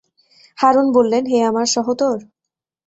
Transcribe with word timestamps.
হারূন 0.57 0.87
বললেন, 0.93 1.23
হে 1.25 1.37
আমার 1.49 1.67
সহোদর! 1.67 2.17